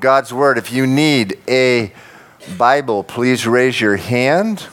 [0.00, 0.58] God's Word.
[0.58, 1.92] If you need a
[2.56, 4.66] Bible, please raise your hand.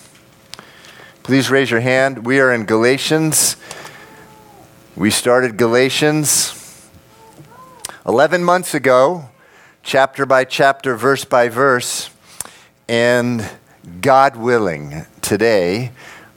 [1.23, 2.25] Please raise your hand.
[2.25, 3.57] We are in Galatians.
[4.95, 6.89] We started Galatians
[8.05, 9.29] 11 months ago,
[9.81, 12.11] chapter by chapter, verse by verse.
[12.87, 13.49] And
[14.01, 15.91] God willing, today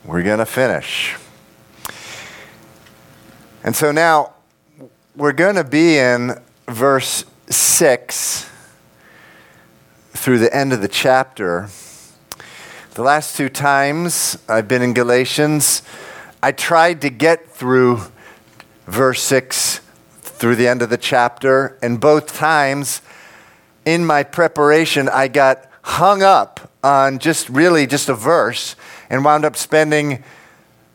[0.04, 1.16] we're going to finish.
[3.62, 4.32] And so now
[5.14, 8.48] we're going to be in verse 6
[10.18, 11.68] through the end of the chapter.
[12.94, 15.82] The last two times I've been in Galatians,
[16.42, 18.00] I tried to get through
[18.86, 19.80] verse 6
[20.20, 23.00] through the end of the chapter, and both times
[23.84, 28.74] in my preparation, I got hung up on just really just a verse
[29.08, 30.24] and wound up spending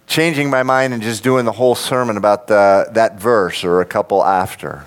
[0.06, 3.86] changing my mind and just doing the whole sermon about the, that verse or a
[3.86, 4.86] couple after.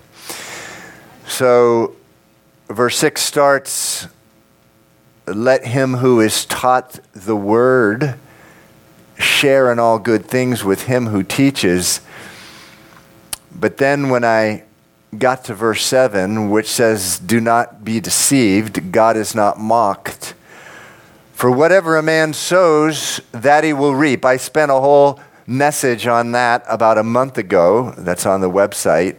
[1.27, 1.97] So,
[2.69, 4.09] verse 6 starts
[5.27, 8.19] Let him who is taught the word
[9.19, 12.01] share in all good things with him who teaches.
[13.55, 14.65] But then when I
[15.19, 20.35] got to verse 7, which says, Do not be deceived, God is not mocked.
[21.33, 24.25] For whatever a man sows, that he will reap.
[24.25, 27.95] I spent a whole message on that about a month ago.
[27.99, 29.19] That's on the website.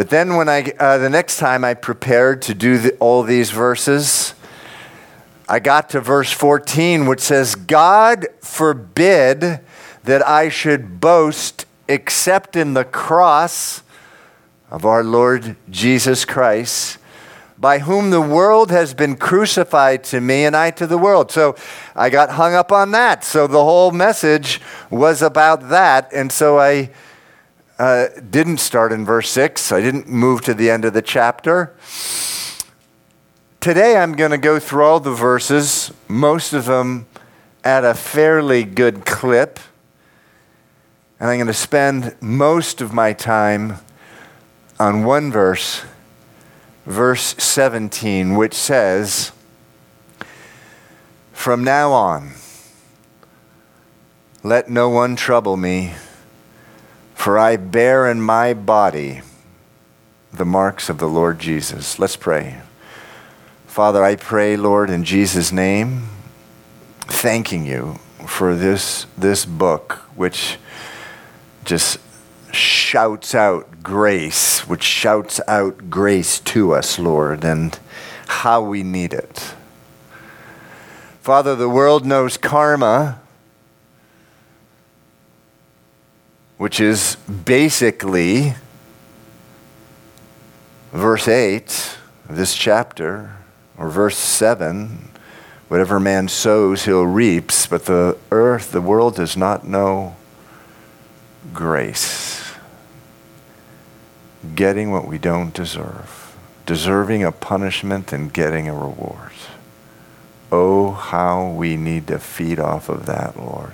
[0.00, 3.50] But then, when I, uh, the next time I prepared to do the, all these
[3.50, 4.32] verses,
[5.46, 9.60] I got to verse 14, which says, God forbid
[10.04, 13.82] that I should boast except in the cross
[14.70, 16.96] of our Lord Jesus Christ,
[17.58, 21.30] by whom the world has been crucified to me and I to the world.
[21.30, 21.56] So
[21.94, 23.22] I got hung up on that.
[23.22, 26.10] So the whole message was about that.
[26.10, 26.88] And so I
[27.80, 29.72] uh, didn't start in verse 6.
[29.72, 31.74] I didn't move to the end of the chapter.
[33.58, 37.06] Today I'm going to go through all the verses, most of them
[37.64, 39.58] at a fairly good clip.
[41.18, 43.78] And I'm going to spend most of my time
[44.78, 45.82] on one verse,
[46.84, 49.32] verse 17, which says,
[51.32, 52.32] From now on,
[54.42, 55.94] let no one trouble me
[57.20, 59.20] for I bear in my body
[60.32, 61.98] the marks of the Lord Jesus.
[61.98, 62.62] Let's pray.
[63.66, 66.08] Father, I pray, Lord, in Jesus' name,
[67.00, 70.56] thanking you for this, this book, which
[71.66, 71.98] just
[72.52, 77.78] shouts out grace, which shouts out grace to us, Lord, and
[78.28, 79.52] how we need it.
[81.20, 83.20] Father, the world knows karma
[86.60, 87.16] which is
[87.46, 88.52] basically
[90.92, 91.96] verse 8
[92.28, 93.34] of this chapter,
[93.78, 95.08] or verse 7
[95.68, 100.14] whatever man sows, he'll reaps, but the earth, the world does not know
[101.54, 102.52] grace.
[104.54, 109.32] Getting what we don't deserve, deserving a punishment and getting a reward.
[110.52, 113.72] Oh, how we need to feed off of that, Lord.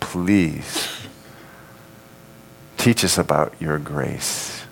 [0.00, 1.05] Please
[2.86, 4.64] Teach us about your grace.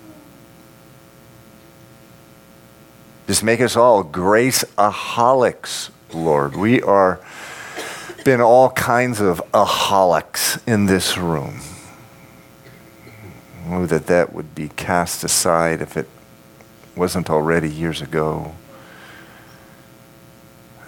[3.27, 6.55] Just make us all grace-aholics, Lord.
[6.55, 7.19] We are
[8.23, 11.59] been all kinds of aholics in this room.
[13.67, 16.07] Oh, that that would be cast aside if it
[16.95, 18.55] wasn't already years ago.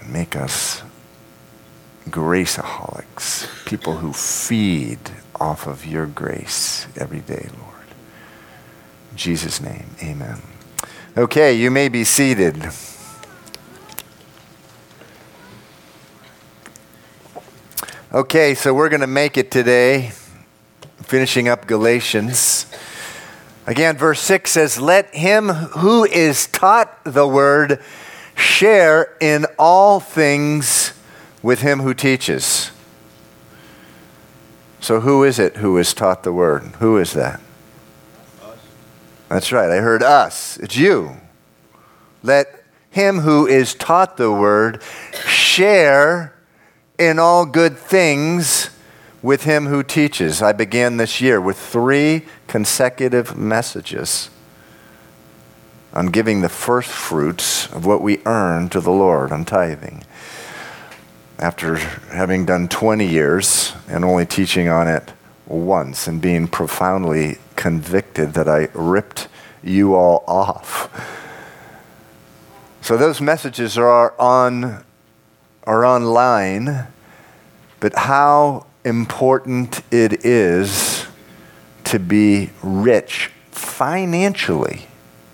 [0.07, 0.81] Make us
[2.09, 4.99] graceaholics, people who feed
[5.39, 7.85] off of your grace every day, Lord.
[9.11, 10.41] In Jesus' name, amen.
[11.17, 12.69] Okay, you may be seated.
[18.13, 20.11] Okay, so we're going to make it today,
[21.03, 22.65] finishing up Galatians.
[23.65, 27.81] Again, verse 6 says, Let him who is taught the word
[28.35, 30.93] share in all things
[31.43, 32.71] with him who teaches.
[34.79, 36.63] So, who is it who is taught the word?
[36.79, 37.41] Who is that?
[38.41, 38.57] Us.
[39.29, 39.69] That's right.
[39.69, 40.57] I heard us.
[40.57, 41.17] It's you.
[42.23, 44.81] Let him who is taught the word
[45.25, 46.33] share
[46.97, 48.69] in all good things
[49.21, 50.41] with him who teaches.
[50.41, 54.29] I began this year with three consecutive messages
[55.93, 60.03] on giving the first fruits of what we earn to the Lord on tithing
[61.39, 65.13] after having done 20 years and only teaching on it
[65.45, 69.27] once and being profoundly convicted that I ripped
[69.63, 70.89] you all off.
[72.81, 74.83] So those messages are on
[75.65, 76.87] are online,
[77.81, 81.05] but how important it is
[81.83, 84.87] to be rich financially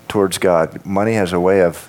[0.08, 0.84] towards God.
[0.84, 1.88] Money has a way of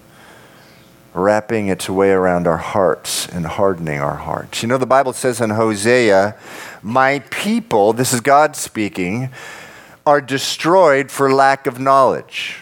[1.16, 4.62] wrapping its way around our hearts and hardening our hearts.
[4.62, 6.36] You know, the Bible says in Hosea,
[6.84, 9.30] My people, this is God speaking,
[10.06, 12.58] are destroyed for lack of knowledge.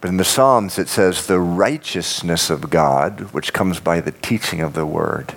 [0.00, 4.60] But in the Psalms, it says, The righteousness of God, which comes by the teaching
[4.60, 5.34] of the word,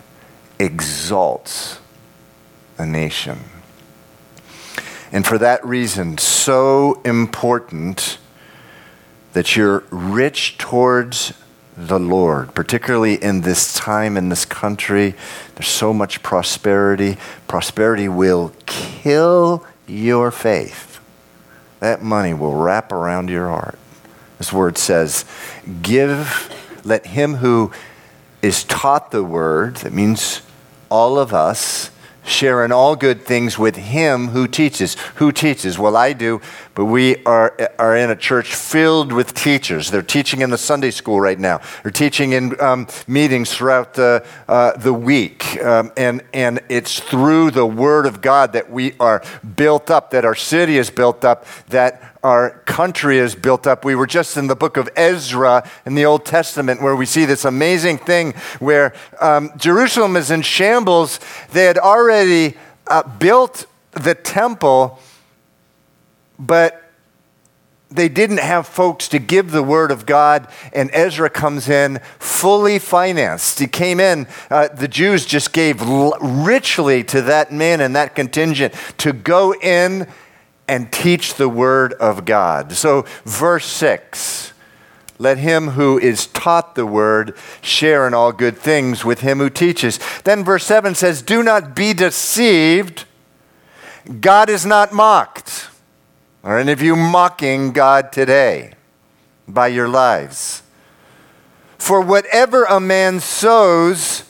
[0.60, 1.80] exalts
[2.78, 3.40] a nation.
[5.12, 8.19] And for that reason, so important
[9.34, 11.34] that you're rich towards
[11.78, 15.16] the Lord, particularly in this time in this country.
[15.56, 17.18] There's so much prosperity.
[17.48, 21.00] Prosperity will kill your faith.
[21.80, 23.80] That money will wrap around your heart.
[24.38, 25.26] This word says,
[25.82, 26.54] Give,
[26.84, 27.72] let him who
[28.42, 30.42] is taught the word, that means
[30.90, 31.92] all of us,
[32.24, 34.96] share in all good things with him who teaches.
[35.16, 35.80] Who teaches?
[35.80, 36.42] Well, I do,
[36.80, 39.92] but we are, are in a church filled with teachers.
[39.92, 41.60] They're teaching in the Sunday school right now.
[41.84, 45.62] They're teaching in um, meetings throughout the, uh, the week.
[45.62, 49.22] Um, and, and it's through the Word of God that we are
[49.58, 53.84] built up, that our city is built up, that our country is built up.
[53.84, 57.26] We were just in the book of Ezra in the Old Testament where we see
[57.26, 61.20] this amazing thing where um, Jerusalem is in shambles.
[61.52, 62.56] They had already
[62.88, 65.00] uh, built the temple,
[66.40, 66.90] but
[67.92, 72.78] they didn't have folks to give the word of God, and Ezra comes in fully
[72.80, 73.60] financed.
[73.60, 78.74] He came in, uh, the Jews just gave richly to that man and that contingent
[79.00, 80.08] to go in
[80.68, 82.74] and teach the word of God.
[82.74, 84.54] So, verse 6
[85.22, 89.50] let him who is taught the word share in all good things with him who
[89.50, 90.00] teaches.
[90.24, 93.04] Then, verse 7 says, Do not be deceived.
[94.22, 95.69] God is not mocked.
[96.44, 98.74] Are any of you mocking God today
[99.48, 100.64] by your lives?
[101.78, 104.24] For whatever a man sows,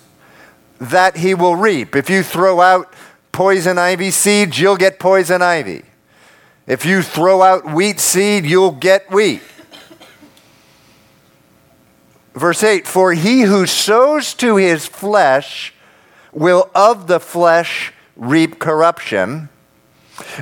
[0.79, 1.95] that he will reap.
[1.95, 2.93] If you throw out
[3.31, 5.83] poison ivy seeds, you'll get poison ivy.
[6.65, 9.41] If you throw out wheat seed, you'll get wheat.
[12.33, 15.73] Verse 8 For he who sows to his flesh
[16.31, 19.49] will of the flesh reap corruption,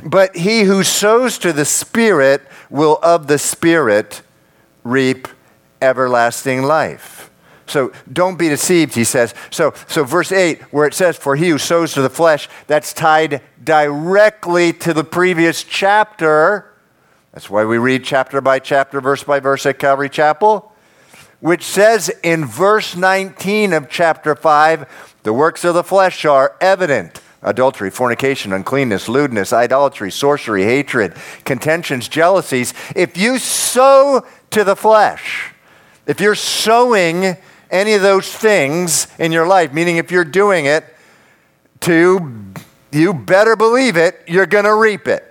[0.03, 4.21] but he who sows to the Spirit will of the Spirit
[4.83, 5.27] reap
[5.81, 7.29] everlasting life.
[7.68, 9.33] So don't be deceived, he says.
[9.50, 12.94] So, so verse 8, where it says, For he who sows to the flesh, that's
[12.94, 16.74] tied directly to the previous chapter.
[17.33, 20.71] That's why we read chapter by chapter, verse by verse at Calvary Chapel,
[21.41, 27.19] which says in verse 19 of chapter 5 the works of the flesh are evident
[27.48, 31.16] adultery, fornication, uncleanness, lewdness, idolatry, sorcery, hatred,
[31.46, 32.74] contentions, jealousies.
[32.96, 35.54] If you sow to the flesh,
[36.06, 37.38] if you're sowing
[37.72, 40.84] any of those things in your life, meaning if you're doing it
[41.82, 42.34] to,
[42.92, 45.24] you better believe it, you're going to reap it.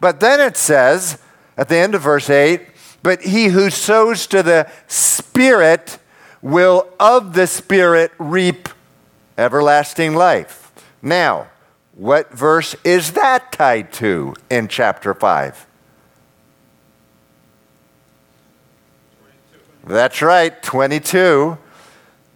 [0.00, 1.18] But then it says
[1.56, 2.60] at the end of verse 8,
[3.02, 5.98] but he who sows to the Spirit
[6.42, 8.68] will of the Spirit reap
[9.36, 10.67] everlasting life.
[11.02, 11.48] Now,
[11.94, 15.66] what verse is that tied to in chapter 5?
[19.84, 21.58] That's right, 22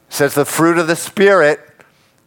[0.09, 1.61] says the fruit of the Spirit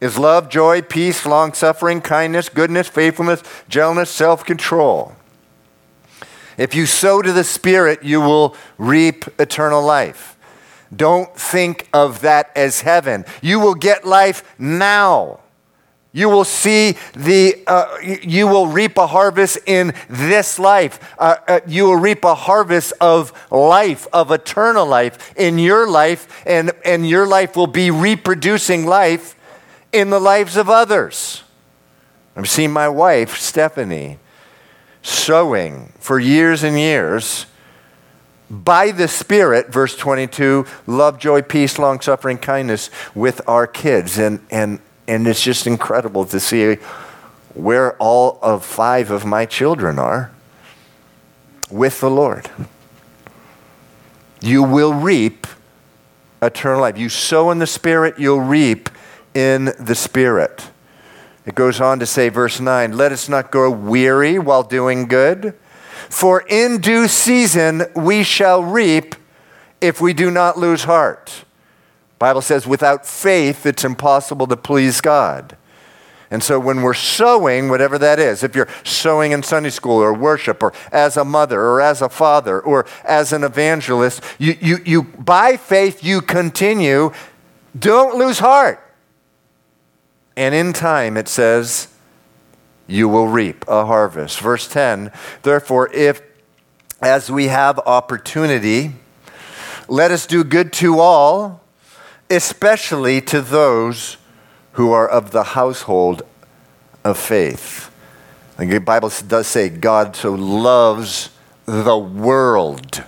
[0.00, 5.14] is love, joy, peace, long suffering, kindness, goodness, faithfulness, gentleness, self control.
[6.58, 10.36] If you sow to the Spirit, you will reap eternal life.
[10.94, 13.24] Don't think of that as heaven.
[13.42, 15.40] You will get life now.
[16.16, 20.98] You will see the, uh, you will reap a harvest in this life.
[21.18, 26.42] Uh, uh, you will reap a harvest of life, of eternal life in your life,
[26.46, 29.36] and, and your life will be reproducing life
[29.92, 31.42] in the lives of others.
[32.34, 34.18] I've seen my wife, Stephanie,
[35.02, 37.44] sowing for years and years
[38.48, 44.18] by the Spirit, verse 22, love, joy, peace, long suffering, kindness with our kids.
[44.18, 46.76] And, and and it's just incredible to see
[47.54, 50.30] where all of five of my children are
[51.70, 52.50] with the Lord.
[54.40, 55.46] You will reap
[56.42, 56.98] eternal life.
[56.98, 58.90] You sow in the Spirit, you'll reap
[59.34, 60.70] in the Spirit.
[61.46, 65.54] It goes on to say, verse 9, let us not grow weary while doing good,
[66.10, 69.14] For in due season we shall reap
[69.80, 71.45] if we do not lose heart.
[72.18, 75.56] Bible says without faith it's impossible to please God.
[76.30, 80.12] And so when we're sowing, whatever that is, if you're sowing in Sunday school or
[80.12, 84.78] worship or as a mother or as a father or as an evangelist, you, you,
[84.84, 87.12] you by faith you continue.
[87.78, 88.82] Don't lose heart.
[90.36, 91.88] And in time it says,
[92.88, 94.40] you will reap a harvest.
[94.40, 96.22] Verse 10 Therefore, if
[97.00, 98.94] as we have opportunity,
[99.88, 101.62] let us do good to all,
[102.30, 104.16] especially to those
[104.72, 106.22] who are of the household
[107.04, 107.90] of faith.
[108.58, 111.30] The Bible does say God so loves
[111.66, 113.04] the world.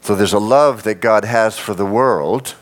[0.00, 2.56] So there's a love that God has for the world.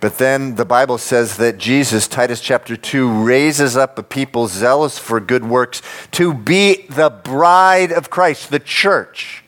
[0.00, 4.98] But then the Bible says that Jesus, Titus chapter 2, raises up a people zealous
[4.98, 9.41] for good works to be the bride of Christ, the church.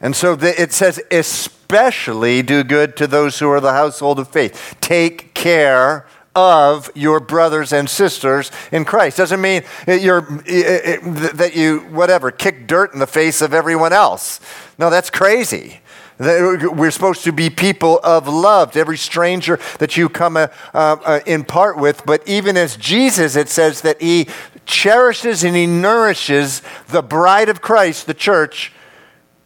[0.00, 4.76] And so it says, especially do good to those who are the household of faith.
[4.80, 9.16] Take care of your brothers and sisters in Christ.
[9.16, 14.40] Doesn't mean you're, that you, whatever, kick dirt in the face of everyone else.
[14.78, 15.80] No, that's crazy.
[16.18, 21.20] We're supposed to be people of love to every stranger that you come uh, uh,
[21.26, 22.04] in part with.
[22.04, 24.28] But even as Jesus, it says that he
[24.66, 28.72] cherishes and he nourishes the bride of Christ, the church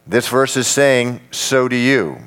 [0.07, 2.19] this verse is saying, So do you.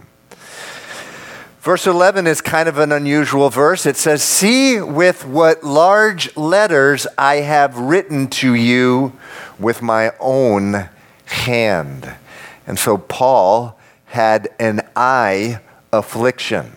[1.60, 3.84] Verse 11 is kind of an unusual verse.
[3.84, 9.12] It says, See with what large letters I have written to you
[9.58, 10.88] with my own
[11.26, 12.14] hand.
[12.66, 15.60] And so Paul had an eye
[15.92, 16.72] affliction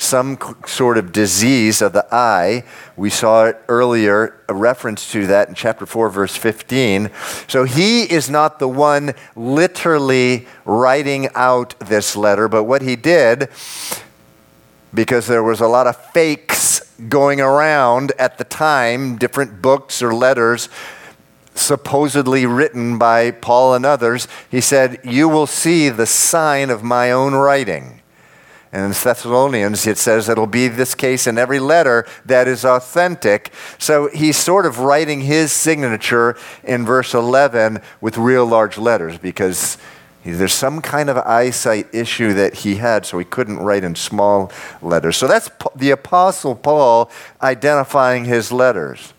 [0.00, 2.64] some sort of disease of the eye.
[2.96, 7.10] We saw it earlier, a reference to that in chapter 4, verse 15.
[7.46, 13.50] So he is not the one literally writing out this letter, but what he did,
[14.94, 20.14] because there was a lot of fakes going around at the time, different books or
[20.14, 20.68] letters
[21.54, 27.10] supposedly written by Paul and others, he said, You will see the sign of my
[27.10, 27.99] own writing.
[28.72, 33.52] And in Thessalonians, it says it'll be this case in every letter that is authentic.
[33.78, 39.76] So he's sort of writing his signature in verse 11 with real large letters because
[40.24, 44.52] there's some kind of eyesight issue that he had, so he couldn't write in small
[44.82, 45.16] letters.
[45.16, 47.10] So that's the Apostle Paul
[47.42, 49.14] identifying his letters.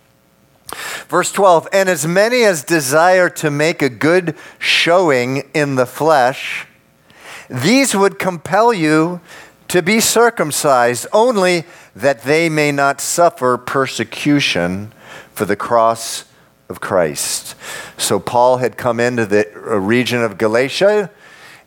[1.09, 6.65] Verse 12, and as many as desire to make a good showing in the flesh,
[7.51, 9.19] these would compel you
[9.67, 11.65] to be circumcised, only
[11.95, 14.93] that they may not suffer persecution
[15.33, 16.25] for the cross
[16.69, 17.55] of Christ.
[17.97, 21.11] So Paul had come into the uh, region of Galatia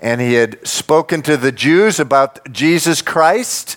[0.01, 3.77] and he had spoken to the Jews about Jesus Christ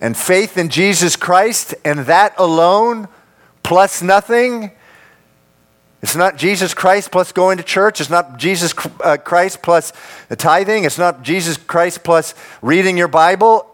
[0.00, 3.08] and faith in Jesus Christ, and that alone
[3.62, 4.70] plus nothing
[6.00, 8.00] it's not Jesus Christ plus going to church.
[8.00, 9.92] It's not Jesus uh, Christ plus
[10.28, 10.84] the tithing.
[10.84, 13.66] It's not Jesus Christ plus reading your Bible.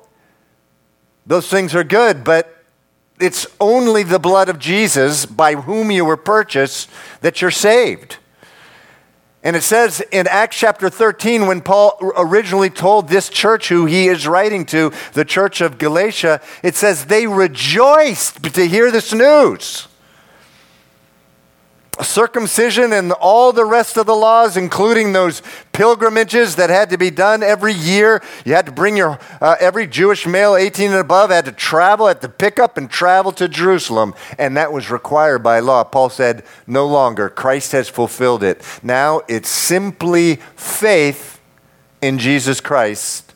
[1.27, 2.65] Those things are good, but
[3.21, 6.91] it's only the blood of Jesus by whom you were purchased
[7.21, 8.17] that you're saved.
[9.43, 14.09] And it says in Acts chapter 13, when Paul originally told this church who he
[14.09, 19.89] is writing to, the church of Galatia, it says they rejoiced to hear this news
[22.03, 27.11] circumcision and all the rest of the laws, including those pilgrimages that had to be
[27.11, 28.23] done every year.
[28.45, 32.07] You had to bring your, uh, every Jewish male 18 and above had to travel,
[32.07, 35.85] had to pick up and travel to Jerusalem, and that was required by law.
[35.85, 37.29] Paul said, no longer.
[37.29, 38.63] Christ has fulfilled it.
[38.83, 41.41] Now it's simply faith
[42.01, 43.35] in Jesus Christ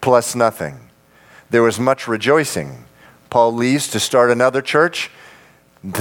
[0.00, 0.88] plus nothing.
[1.50, 2.84] There was much rejoicing.
[3.30, 5.10] Paul leaves to start another church.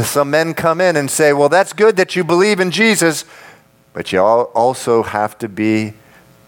[0.04, 3.26] Some men come in and say, Well, that's good that you believe in Jesus,
[3.94, 5.94] but you also have to be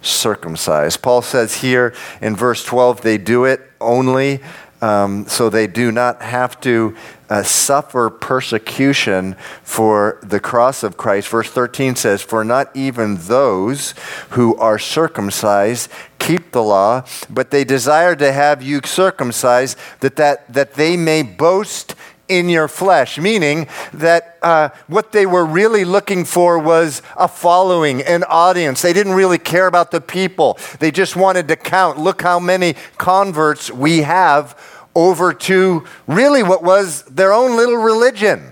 [0.01, 1.01] circumcised.
[1.01, 4.41] Paul says here in verse 12, they do it only
[4.81, 6.95] um, so they do not have to
[7.29, 11.27] uh, suffer persecution for the cross of Christ.
[11.27, 13.93] Verse 13 says, For not even those
[14.31, 20.51] who are circumcised keep the law, but they desire to have you circumcised, that, that,
[20.51, 21.95] that they may boast
[22.29, 28.01] in your flesh, meaning that uh, what they were really looking for was a following,
[28.03, 28.81] an audience.
[28.81, 31.97] They didn't really care about the people, they just wanted to count.
[31.97, 34.57] Look how many converts we have
[34.95, 38.51] over to really what was their own little religion.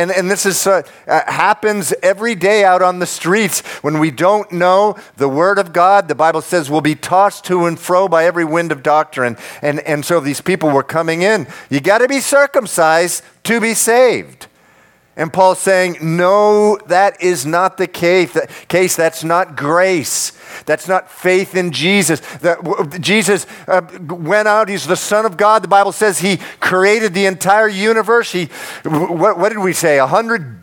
[0.00, 4.10] And, and this is, uh, uh, happens every day out on the streets when we
[4.10, 6.08] don't know the Word of God.
[6.08, 9.36] The Bible says we'll be tossed to and fro by every wind of doctrine.
[9.60, 11.46] And, and so these people were coming in.
[11.68, 14.46] You got to be circumcised to be saved.
[15.16, 18.36] And Paul's saying, no, that is not the case.
[18.68, 20.32] Case that's not grace.
[20.66, 22.20] That's not faith in Jesus.
[22.38, 24.68] That Jesus uh, went out.
[24.68, 25.62] He's the Son of God.
[25.62, 28.32] The Bible says He created the entire universe.
[28.32, 28.46] He,
[28.84, 29.98] what, what did we say?
[29.98, 30.58] A hundred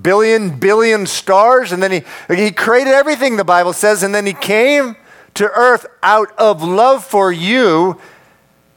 [0.00, 3.36] billion billion stars, and then He He created everything.
[3.36, 4.96] The Bible says, and then He came
[5.34, 8.00] to earth out of love for you,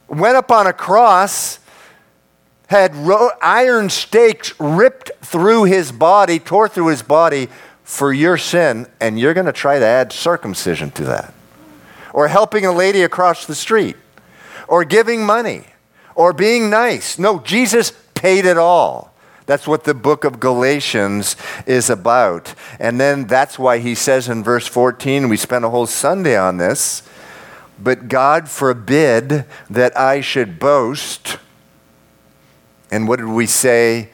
[0.08, 1.58] went up on a cross
[2.66, 2.94] had
[3.40, 7.48] iron stakes ripped through his body, tore through his body
[7.84, 11.32] for your sin, and you're going to try to add circumcision to that.
[12.12, 13.96] Or helping a lady across the street,
[14.66, 15.66] or giving money,
[16.14, 17.18] or being nice.
[17.18, 19.12] No, Jesus paid it all.
[19.44, 22.52] That's what the book of Galatians is about.
[22.80, 26.56] And then that's why he says in verse 14, we spent a whole Sunday on
[26.56, 27.02] this,
[27.78, 31.38] but God forbid that I should boast
[32.90, 34.10] and what did we say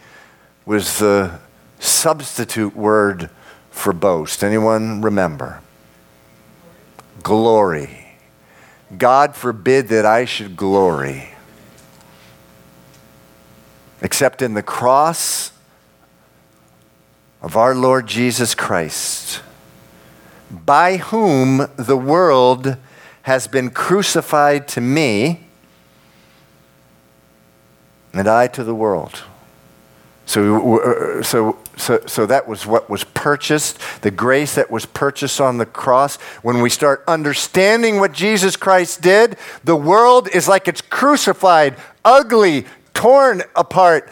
[0.64, 1.38] was the
[1.78, 3.28] substitute word
[3.70, 4.42] for boast?
[4.42, 5.60] Anyone remember?
[7.22, 8.16] Glory.
[8.96, 11.30] God forbid that I should glory.
[14.00, 15.52] Except in the cross
[17.40, 19.42] of our Lord Jesus Christ,
[20.50, 22.76] by whom the world
[23.22, 25.46] has been crucified to me
[28.12, 29.22] and I to the world.
[30.24, 35.40] So, uh, so, so, so that was what was purchased, the grace that was purchased
[35.40, 36.16] on the cross.
[36.42, 42.66] When we start understanding what Jesus Christ did, the world is like it's crucified, ugly,
[42.94, 44.10] torn apart,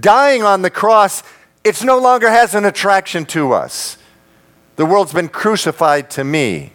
[0.00, 1.22] dying on the cross.
[1.64, 3.96] It no longer has an attraction to us.
[4.76, 6.72] The world's been crucified to me.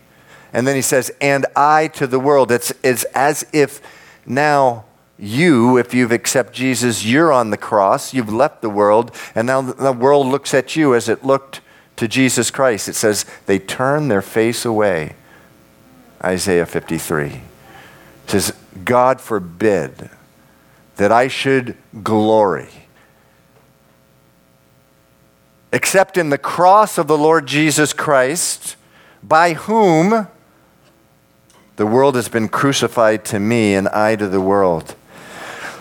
[0.53, 2.51] And then he says, and I to the world.
[2.51, 3.81] It's, it's as if
[4.25, 4.85] now
[5.19, 9.61] you, if you've accepted Jesus, you're on the cross, you've left the world, and now
[9.61, 11.61] the world looks at you as it looked
[11.95, 12.87] to Jesus Christ.
[12.87, 15.15] It says, they turn their face away.
[16.23, 17.27] Isaiah 53.
[17.27, 17.41] It
[18.27, 18.53] says,
[18.83, 20.09] God forbid
[20.97, 22.69] that I should glory
[25.71, 28.75] except in the cross of the Lord Jesus Christ,
[29.21, 30.27] by whom
[31.75, 34.95] the world has been crucified to me and I to the world.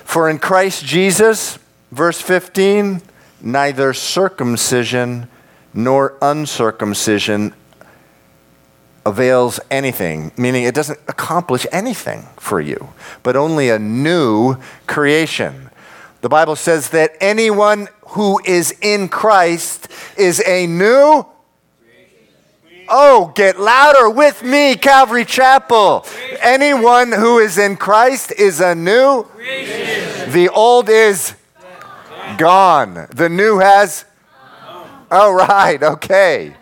[0.07, 1.59] For in Christ Jesus,
[1.91, 3.03] verse 15,
[3.43, 5.29] neither circumcision
[5.75, 7.53] nor uncircumcision
[9.05, 12.89] avails anything, meaning it doesn't accomplish anything for you,
[13.25, 15.71] but only a new creation.
[16.21, 21.27] The Bible says that anyone who is in Christ is a new
[22.89, 26.07] Oh, get louder with me, Calvary Chapel.
[26.41, 29.25] Anyone who is in Christ is a new.
[29.25, 29.86] Creation.
[30.37, 31.35] The old is
[32.37, 33.07] gone.
[33.11, 34.05] The new has.
[35.11, 36.55] All right, okay.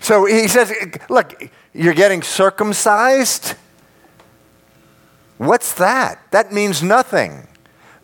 [0.00, 0.70] So he says,
[1.08, 3.54] look, you're getting circumcised?
[5.38, 6.30] What's that?
[6.30, 7.48] That means nothing.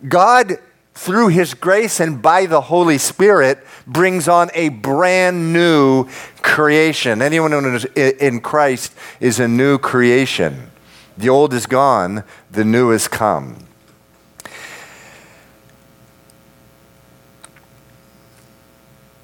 [0.08, 0.56] God
[0.94, 6.06] through his grace and by the Holy Spirit, brings on a brand new
[6.40, 7.20] creation.
[7.20, 10.70] Anyone who is in Christ is a new creation.
[11.18, 13.58] The old is gone, the new has come.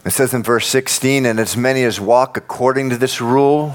[0.08, 3.74] It says in verse 16, and as many as walk according to this rule,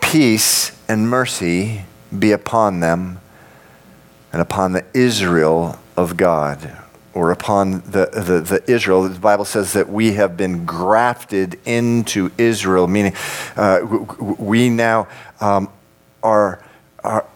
[0.00, 1.82] peace and mercy
[2.16, 3.18] be upon them
[4.32, 6.78] and upon the Israel of God,
[7.12, 9.02] or upon the, the, the, Israel.
[9.02, 13.14] The Bible says that we have been grafted into Israel, meaning
[13.56, 13.80] uh,
[14.38, 15.08] we now
[15.40, 15.68] um,
[16.22, 16.62] are.
[17.02, 17.26] are,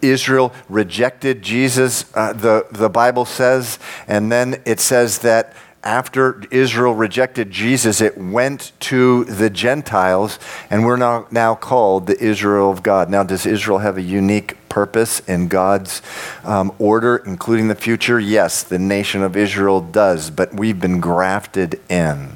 [0.00, 5.52] Israel rejected Jesus, uh, the, the Bible says, and then it says that
[5.86, 12.20] after Israel rejected Jesus, it went to the Gentiles, and we're now, now called the
[12.20, 13.08] Israel of God.
[13.08, 16.02] Now, does Israel have a unique purpose in God's
[16.42, 18.18] um, order, including the future?
[18.18, 22.32] Yes, the nation of Israel does, but we've been grafted in.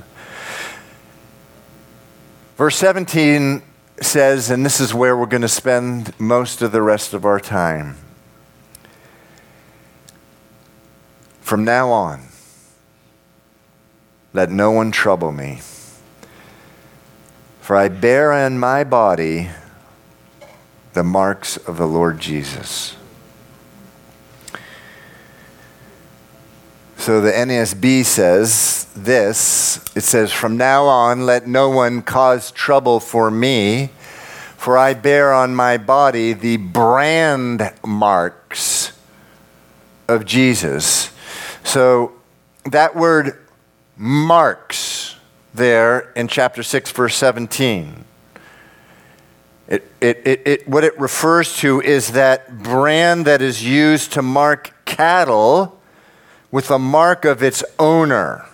[2.57, 3.63] Verse 17
[4.01, 7.41] says, and this is where we're going to spend most of the rest of our
[7.41, 7.97] time.
[11.41, 12.30] From now on,
[14.33, 15.61] let no one trouble me.
[17.61, 19.51] For I bear in my body
[20.93, 22.97] the marks of the Lord Jesus.
[26.97, 33.01] So the NASB says this it says, From now on, let no one cause trouble
[33.01, 33.91] for me,
[34.57, 38.93] for I bear on my body the brand marks
[40.09, 41.11] of Jesus.
[41.65, 42.13] So
[42.65, 43.39] that word
[44.01, 45.17] marks
[45.53, 48.07] there in chapter 6, verse 17.
[49.69, 54.23] It, it, it, it, what it refers to is that brand that is used to
[54.23, 55.79] mark cattle
[56.51, 58.47] with a mark of its owner.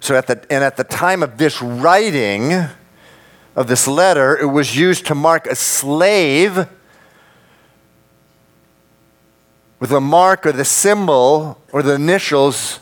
[0.00, 2.52] So at the, and at the time of this writing
[3.54, 6.66] of this letter, it was used to mark a slave
[9.78, 12.80] with a mark or the symbol or the initials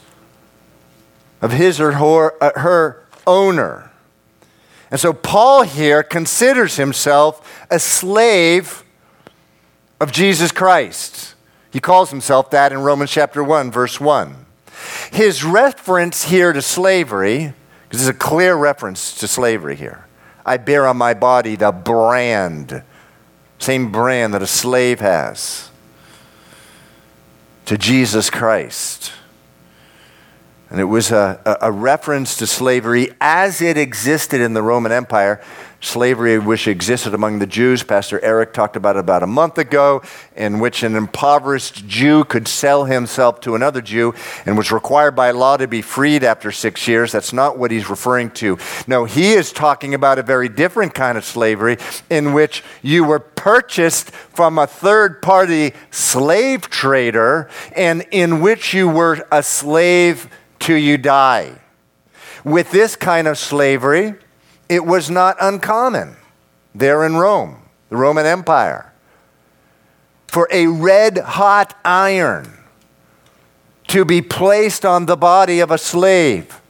[1.41, 3.91] of his or her, uh, her owner.
[4.91, 8.85] And so Paul here considers himself a slave
[10.01, 11.35] of Jesus Christ.
[11.73, 14.47] He calls himself that in Romans chapter 1, verse 1.
[15.13, 17.53] His reference here to slavery,
[17.85, 20.07] because there's a clear reference to slavery here.
[20.45, 22.83] I bear on my body the brand,
[23.59, 25.71] same brand that a slave has,
[27.65, 29.13] to Jesus Christ.
[30.69, 35.41] And it was a, a, reference to slavery as it existed in the Roman Empire.
[35.81, 40.03] Slavery, which existed among the Jews, Pastor Eric talked about about a month ago,
[40.35, 44.13] in which an impoverished Jew could sell himself to another Jew
[44.45, 47.13] and was required by law to be freed after six years.
[47.13, 48.59] That's not what he's referring to.
[48.89, 51.77] No, he is talking about a very different kind of slavery
[52.11, 58.89] in which you were purchased from a third party slave trader and in which you
[58.89, 61.61] were a slave till you die.
[62.45, 64.15] With this kind of slavery,
[64.69, 66.17] it was not uncommon
[66.75, 67.57] there in Rome,
[67.89, 68.93] the Roman Empire,
[70.29, 72.53] for a red hot iron
[73.89, 76.61] to be placed on the body of a slave,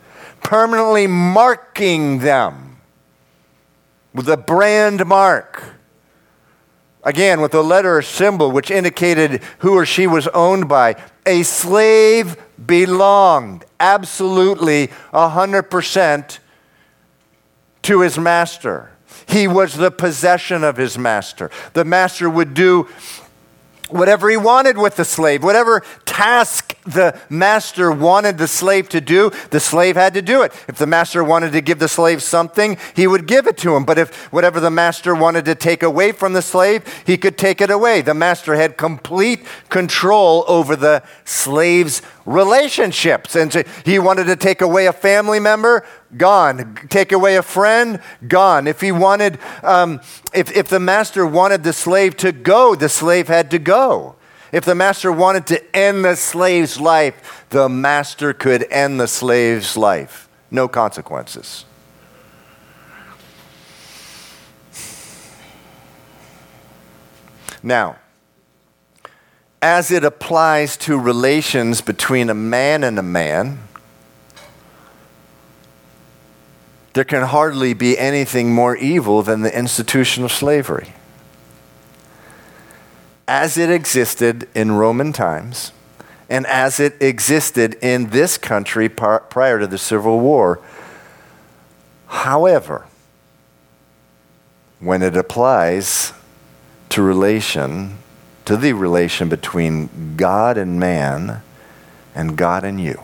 [0.43, 2.79] permanently marking them
[4.15, 5.75] with a brand mark.
[7.07, 10.97] Again, with a letter or symbol which indicated who or she was owned by.
[11.25, 16.39] A slave belonged absolutely 100%
[17.83, 18.91] to his master.
[19.29, 21.49] He was the possession of his master.
[21.75, 22.89] The master would do
[23.89, 29.31] whatever he wanted with the slave, whatever task the master wanted the slave to do,
[29.51, 30.53] the slave had to do it.
[30.69, 33.85] If the master wanted to give the slave something, he would give it to him.
[33.85, 37.61] But if whatever the master wanted to take away from the slave, he could take
[37.61, 38.01] it away.
[38.03, 43.35] The master had complete control over the slave's relationships.
[43.35, 45.87] And so he wanted to take away a family member,
[46.17, 46.77] gone.
[46.91, 48.67] Take away a friend, gone.
[48.67, 50.01] If he wanted, um,
[50.35, 54.17] if, if the master wanted the slave to go, the slave had to go.
[54.53, 59.77] If the master wanted to end the slave's life, the master could end the slave's
[59.77, 60.29] life.
[60.51, 61.65] No consequences.
[67.63, 67.97] Now,
[69.67, 73.59] as it applies to relations between a man and a man,
[76.93, 80.95] there can hardly be anything more evil than the institution of slavery.
[83.27, 85.73] As it existed in Roman times,
[86.31, 90.61] and as it existed in this country prior to the Civil War.
[92.07, 92.87] However,
[94.79, 96.13] when it applies
[96.91, 97.99] to relation,
[98.47, 101.43] to the relation between God and man,
[102.15, 103.03] and God and you,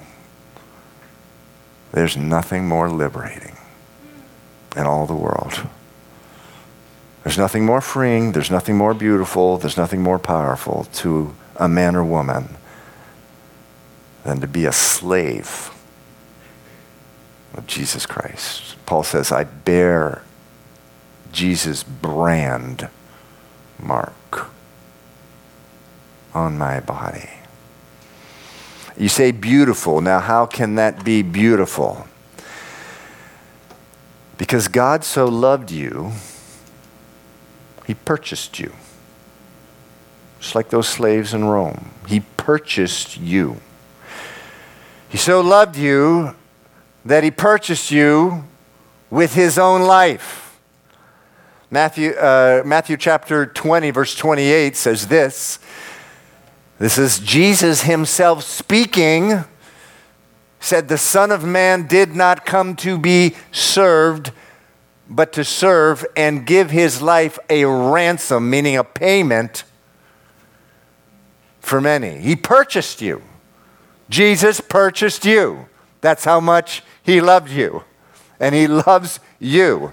[1.93, 3.57] there's nothing more liberating
[4.77, 5.69] in all the world.
[7.23, 11.95] There's nothing more freeing, there's nothing more beautiful, there's nothing more powerful to a man
[11.95, 12.57] or woman
[14.25, 15.71] than to be a slave
[17.55, 18.77] of Jesus Christ.
[18.87, 20.23] Paul says, I bear
[21.33, 22.89] Jesus' brand
[23.79, 24.52] mark
[26.35, 27.29] on my body.
[28.97, 30.01] You say beautiful.
[30.01, 32.07] Now, how can that be beautiful?
[34.39, 36.13] Because God so loved you,
[37.87, 38.73] He purchased you.
[40.41, 41.91] Just like those slaves in Rome.
[42.09, 43.61] He purchased you.
[45.09, 46.35] He so loved you
[47.05, 48.45] that He purchased you
[49.11, 50.59] with His own life.
[51.71, 55.59] Matthew, uh, Matthew chapter 20, verse 28 says this.
[56.83, 59.45] This is Jesus Himself speaking
[60.59, 64.33] said, The Son of Man did not come to be served,
[65.09, 69.63] but to serve and give his life a ransom, meaning a payment
[71.61, 72.19] for many.
[72.19, 73.23] He purchased you.
[74.11, 75.67] Jesus purchased you.
[76.01, 77.85] That's how much he loved you.
[78.41, 79.93] And he loves you.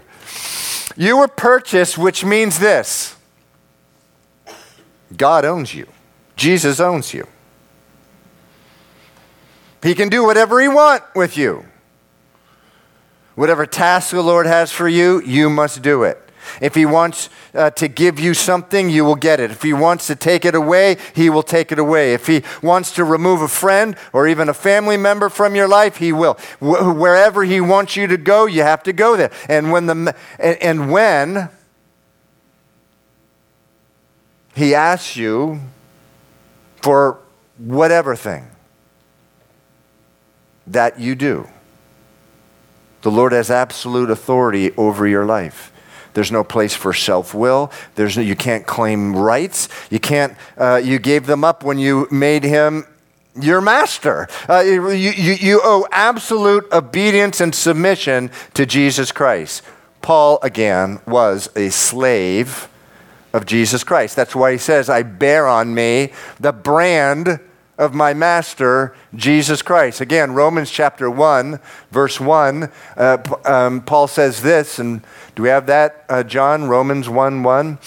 [0.97, 3.15] You were purchased, which means this
[5.15, 5.85] God owns you,
[6.39, 7.27] Jesus owns you.
[9.83, 11.65] He can do whatever he wants with you.
[13.35, 16.17] Whatever task the Lord has for you, you must do it.
[16.61, 19.51] If He wants uh, to give you something, you will get it.
[19.51, 22.13] If He wants to take it away, He will take it away.
[22.13, 25.97] If He wants to remove a friend or even a family member from your life,
[25.97, 26.33] He will.
[26.59, 29.31] Wh- wherever He wants you to go, you have to go there.
[29.47, 31.49] And when, the, and, and when
[34.55, 35.61] He asks you
[36.81, 37.19] for
[37.57, 38.47] whatever thing
[40.67, 41.47] that you do,
[43.01, 45.71] the Lord has absolute authority over your life.
[46.13, 47.71] There's no place for self will.
[47.95, 49.69] There's no, you can't claim rights.
[49.89, 50.35] You can't.
[50.57, 52.85] Uh, you gave them up when you made him
[53.39, 54.27] your master.
[54.49, 59.61] Uh, you, you, you owe absolute obedience and submission to Jesus Christ.
[60.01, 62.69] Paul, again, was a slave
[63.33, 64.15] of Jesus Christ.
[64.15, 67.39] That's why he says, I bear on me the brand
[67.79, 70.01] of my master, Jesus Christ.
[70.01, 71.59] Again, Romans chapter 1,
[71.91, 75.01] verse 1, uh, um, Paul says this, and
[75.35, 76.65] do we have that, uh, John?
[76.65, 77.79] Romans 1 1.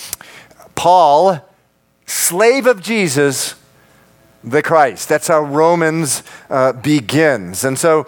[0.74, 1.46] Paul,
[2.06, 3.54] slave of Jesus,
[4.42, 5.10] the Christ.
[5.10, 7.62] That's how Romans uh, begins.
[7.62, 8.06] And so,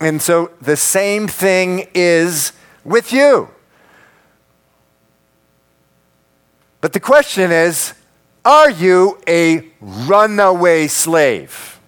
[0.00, 2.52] and so the same thing is
[2.84, 3.48] with you.
[6.82, 7.94] But the question is,
[8.44, 11.78] are you a runaway slave?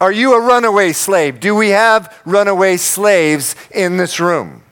[0.00, 1.40] Are you a runaway slave?
[1.40, 4.62] Do we have runaway slaves in this room?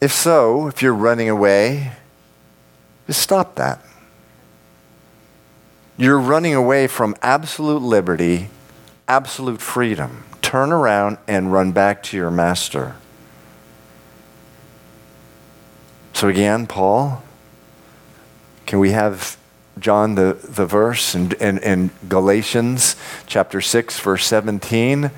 [0.00, 1.92] If so, if you're running away,
[3.08, 3.84] just stop that.
[5.96, 8.50] You're running away from absolute liberty,
[9.08, 12.94] absolute freedom turn around and run back to your master.
[16.12, 17.24] So, again, Paul,
[18.66, 19.36] can we have
[19.78, 22.94] John the, the verse in, in, in Galatians
[23.26, 25.10] chapter 6, verse 17?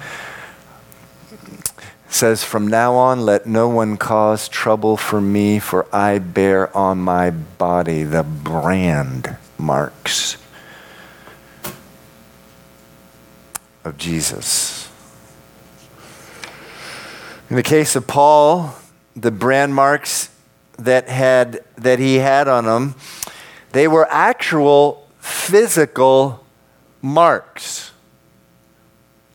[2.08, 6.98] says, From now on, let no one cause trouble for me, for I bear on
[6.98, 10.38] my body the brand marks
[13.86, 14.90] of Jesus.
[17.48, 18.74] In the case of Paul,
[19.14, 20.30] the brand marks
[20.78, 22.96] that, had, that he had on him,
[23.70, 26.44] they were actual physical
[27.00, 27.92] marks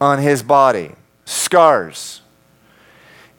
[0.02, 0.92] on his body,
[1.24, 2.22] scars.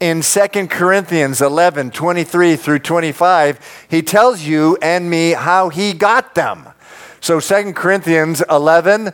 [0.01, 6.35] In 2 Corinthians 11 23 through 25, he tells you and me how he got
[6.35, 6.69] them.
[7.21, 9.13] So 2 Corinthians 11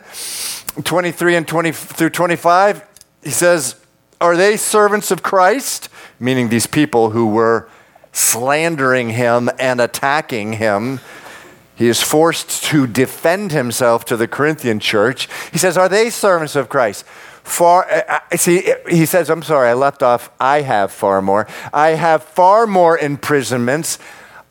[0.83, 2.85] 23 and 20 through 25,
[3.23, 3.75] he says,
[4.21, 5.89] are they servants of Christ?
[6.19, 7.69] Meaning these people who were
[8.11, 10.99] slandering him and attacking him.
[11.75, 15.29] He is forced to defend himself to the Corinthian church.
[15.53, 17.05] He says, Are they servants of Christ?
[17.43, 21.47] Far, uh, uh, see, he says, I'm sorry, I left off, I have far more.
[21.73, 23.97] I have far more imprisonments.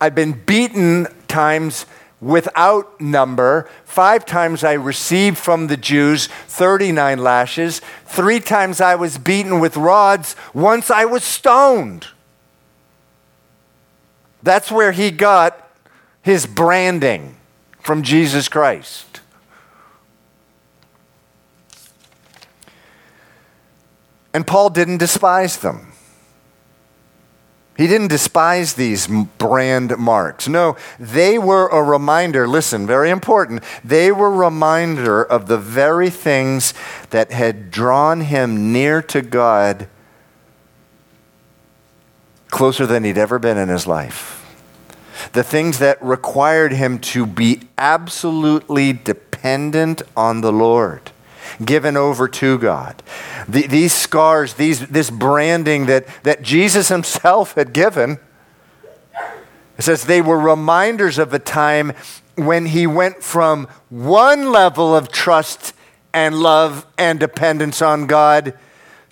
[0.00, 1.84] I've been beaten times
[2.20, 3.68] without number.
[3.84, 7.80] Five times I received from the Jews 39 lashes.
[8.06, 10.34] Three times I was beaten with rods.
[10.52, 12.08] Once I was stoned.
[14.42, 15.68] That's where he got
[16.22, 17.36] his branding
[17.80, 19.20] from Jesus Christ.
[24.34, 25.92] And Paul didn't despise them.
[27.78, 30.48] He didn't despise these brand marks.
[30.48, 33.62] No, they were a reminder, listen, very important.
[33.84, 36.74] They were a reminder of the very things
[37.10, 39.88] that had drawn him near to God
[42.48, 44.44] closer than he'd ever been in his life.
[45.32, 51.12] The things that required him to be absolutely dependent on the Lord
[51.64, 53.02] given over to God.
[53.48, 58.18] The, these scars, these, this branding that, that Jesus himself had given,
[59.78, 61.92] it says they were reminders of a time
[62.34, 65.72] when he went from one level of trust
[66.12, 68.54] and love and dependence on God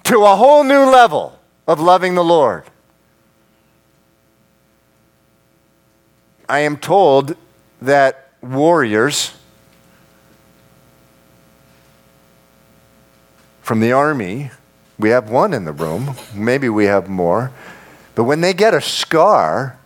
[0.05, 2.65] to a whole new level of loving the Lord.
[6.49, 7.37] I am told
[7.83, 9.35] that warriors
[13.67, 14.53] from the army.
[14.97, 16.15] We have one in the room.
[16.33, 17.51] Maybe we have more.
[18.15, 19.77] But when they get a scar,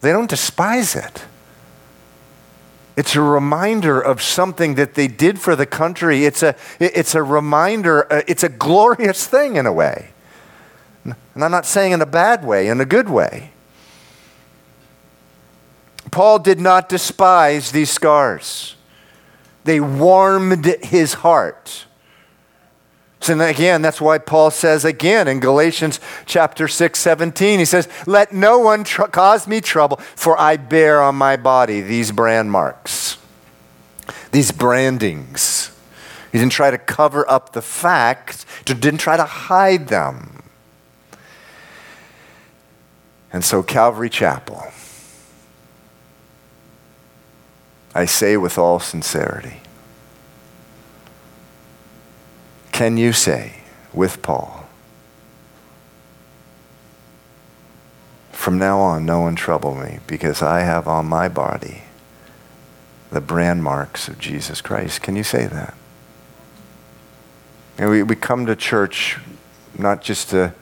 [0.00, 1.24] they don't despise it.
[2.96, 6.24] It's a reminder of something that they did for the country.
[6.24, 10.10] It's a, it's a reminder, uh, it's a glorious thing in a way.
[11.04, 13.50] And I'm not saying in a bad way, in a good way.
[16.12, 18.76] Paul did not despise these scars,
[19.64, 21.86] they warmed his heart.
[23.28, 28.32] And again, that's why Paul says again in Galatians chapter 6, 17, he says, Let
[28.32, 33.18] no one tr- cause me trouble, for I bear on my body these brand marks,
[34.32, 35.70] these brandings.
[36.32, 40.42] He didn't try to cover up the facts, didn't try to hide them.
[43.32, 44.62] And so, Calvary Chapel,
[47.94, 49.60] I say with all sincerity,
[52.74, 53.60] Can you say
[53.92, 54.66] with Paul,
[58.32, 61.84] From now on, no one trouble me because I have on my body
[63.10, 65.02] the brand marks of Jesus Christ?
[65.02, 65.74] Can you say that?
[67.78, 69.18] And we, we come to church
[69.78, 70.52] not just to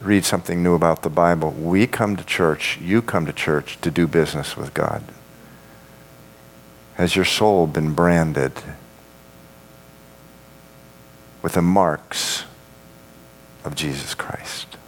[0.00, 1.50] read something new about the Bible.
[1.50, 5.02] We come to church, you come to church to do business with God.
[6.94, 8.52] Has your soul been branded?
[11.44, 12.44] With the marks
[13.66, 14.78] of Jesus Christ.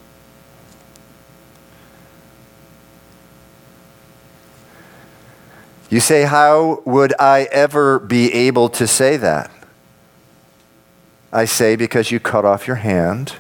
[5.90, 9.50] You say, How would I ever be able to say that?
[11.30, 13.34] I say, Because you cut off your hand,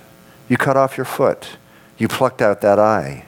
[0.46, 1.56] you cut off your foot,
[1.96, 3.24] you plucked out that eye.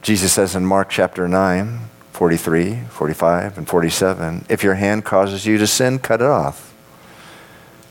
[0.00, 1.80] Jesus says in Mark chapter 9,
[2.12, 6.67] 43, 45, and 47, If your hand causes you to sin, cut it off.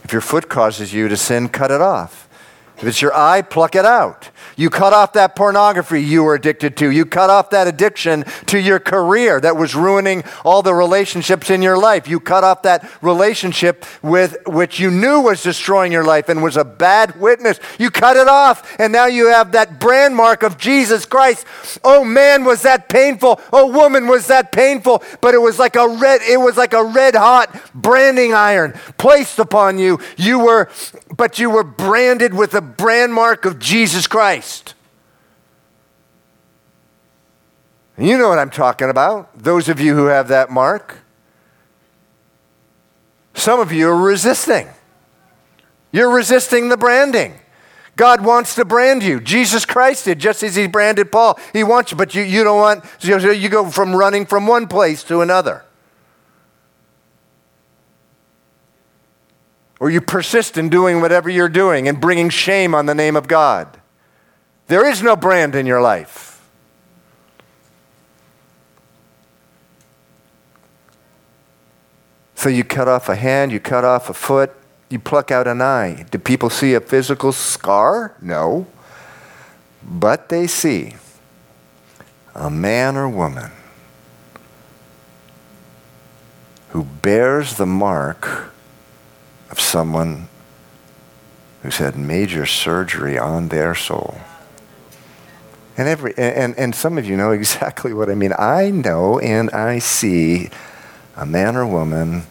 [0.07, 2.29] If your foot causes you to sin, cut it off.
[2.77, 4.29] If it's your eye, pluck it out.
[4.57, 6.89] You cut off that pornography you were addicted to.
[6.91, 11.61] You cut off that addiction to your career that was ruining all the relationships in
[11.61, 12.07] your life.
[12.07, 16.57] You cut off that relationship with which you knew was destroying your life and was
[16.57, 17.59] a bad witness.
[17.77, 21.45] You cut it off, and now you have that brand mark of Jesus Christ.
[21.83, 23.39] Oh man, was that painful.
[23.53, 25.03] Oh woman, was that painful.
[25.21, 29.37] But it was like a red, it was like a red hot branding iron placed
[29.37, 29.99] upon you.
[30.17, 30.69] You were,
[31.17, 34.75] but you were branded with the brand mark of Jesus Christ.
[37.97, 40.99] You know what I'm talking about, those of you who have that mark.
[43.33, 44.67] Some of you are resisting.
[45.91, 47.39] You're resisting the branding.
[47.95, 49.19] God wants to brand you.
[49.19, 51.39] Jesus Christ did, just as He branded Paul.
[51.53, 54.67] He wants you, but you, you don't want, so you go from running from one
[54.67, 55.65] place to another.
[59.79, 63.27] Or you persist in doing whatever you're doing and bringing shame on the name of
[63.27, 63.79] God.
[64.67, 66.41] There is no brand in your life.
[72.35, 74.53] So you cut off a hand, you cut off a foot,
[74.89, 76.05] you pluck out an eye.
[76.11, 78.15] Do people see a physical scar?
[78.21, 78.67] No.
[79.83, 80.95] But they see
[82.35, 83.51] a man or woman
[86.69, 88.53] who bears the mark
[89.57, 90.27] of someone
[91.63, 94.19] who's had major surgery on their soul.
[95.77, 98.33] And, every, and, and some of you know exactly what I mean.
[98.37, 100.49] I know and I see
[101.15, 102.23] a man or woman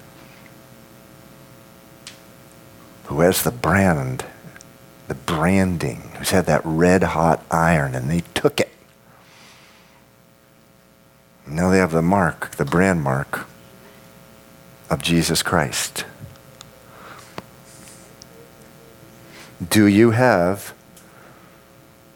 [3.05, 4.25] who has the brand,
[5.09, 8.71] the branding, who's had that red hot iron, and they took it.
[11.47, 13.47] Now they have the mark, the brand mark
[14.91, 16.05] of Jesus Christ.
[19.65, 20.75] Do you have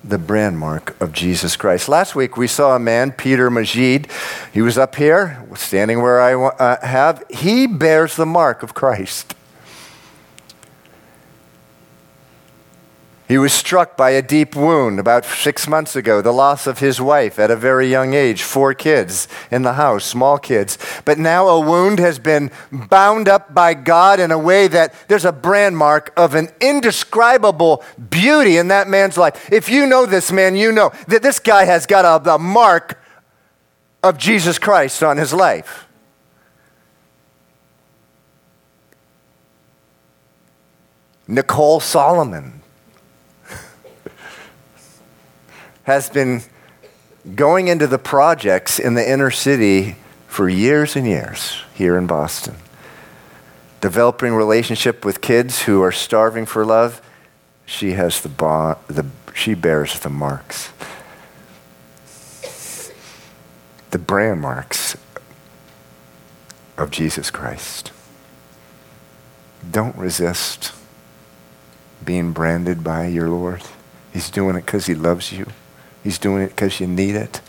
[0.03, 1.88] the brand mark of Jesus Christ.
[1.88, 4.09] Last week we saw a man, Peter Majid.
[4.53, 7.22] He was up here, standing where I uh, have.
[7.31, 9.35] He bears the mark of Christ.
[13.31, 17.01] He was struck by a deep wound about six months ago, the loss of his
[17.01, 20.76] wife at a very young age, four kids in the house, small kids.
[21.05, 25.24] But now a wound has been bound up by God in a way that there's
[25.24, 29.49] a brand mark of an indescribable beauty in that man's life.
[29.53, 33.01] If you know this man, you know that this guy has got a, the mark
[34.03, 35.87] of Jesus Christ on his life.
[41.28, 42.61] Nicole Solomon
[45.91, 46.41] has been
[47.34, 49.97] going into the projects in the inner city
[50.28, 52.55] for years and years here in Boston.
[53.80, 57.03] Developing relationship with kids who are starving for love.
[57.66, 60.70] she has the, bond, the she bears the marks.
[63.91, 64.97] The brand marks
[66.78, 67.91] of Jesus Christ.
[69.68, 70.72] Don't resist
[72.05, 73.62] being branded by your Lord.
[74.12, 75.47] He's doing it because he loves you.
[76.03, 77.40] He's doing it because you need it.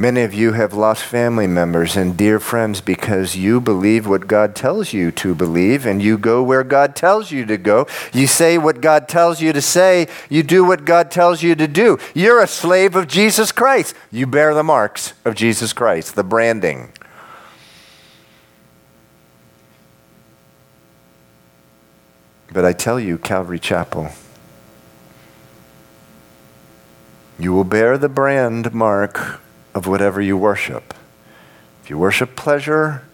[0.00, 4.56] Many of you have lost family members and dear friends because you believe what God
[4.56, 7.86] tells you to believe and you go where God tells you to go.
[8.14, 10.08] You say what God tells you to say.
[10.30, 11.98] You do what God tells you to do.
[12.14, 13.94] You're a slave of Jesus Christ.
[14.10, 16.94] You bear the marks of Jesus Christ, the branding.
[22.52, 24.10] But I tell you, Calvary Chapel,
[27.38, 29.40] you will bear the brand mark
[29.74, 30.92] of whatever you worship.
[31.82, 33.04] If you worship pleasure,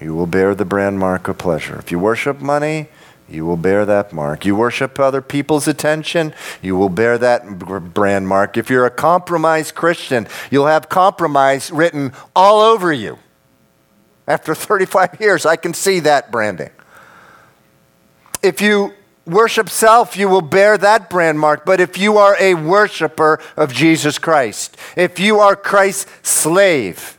[0.00, 1.78] you will bear the brand mark of pleasure.
[1.78, 2.88] If you worship money,
[3.28, 4.44] you will bear that mark.
[4.44, 7.58] You worship other people's attention, you will bear that
[7.92, 8.56] brand mark.
[8.56, 13.18] If you're a compromised Christian, you'll have compromise written all over you.
[14.28, 16.70] After 35 years, I can see that branding.
[18.46, 18.94] If you
[19.26, 21.66] worship self, you will bear that brand mark.
[21.66, 27.18] But if you are a worshiper of Jesus Christ, if you are Christ's slave,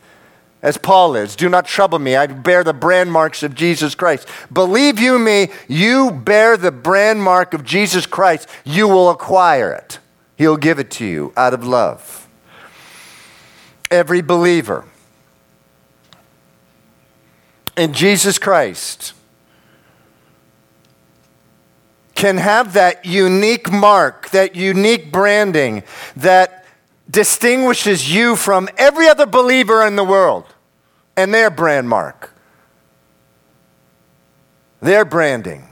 [0.62, 2.16] as Paul is, do not trouble me.
[2.16, 4.26] I bear the brand marks of Jesus Christ.
[4.50, 9.98] Believe you me, you bear the brand mark of Jesus Christ, you will acquire it.
[10.36, 12.26] He'll give it to you out of love.
[13.90, 14.86] Every believer
[17.76, 19.12] in Jesus Christ
[22.18, 25.84] can have that unique mark, that unique branding
[26.16, 26.64] that
[27.08, 30.44] distinguishes you from every other believer in the world
[31.16, 32.34] and their brand mark,
[34.80, 35.64] their branding.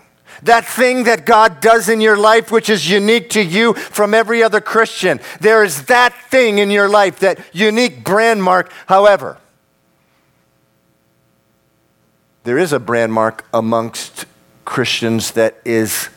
[0.42, 4.42] That thing that God does in your life, which is unique to you from every
[4.42, 5.18] other Christian.
[5.40, 8.70] There is that thing in your life, that unique brand mark.
[8.86, 9.38] However,
[12.44, 14.26] there is a brand mark amongst
[14.64, 16.10] Christians that is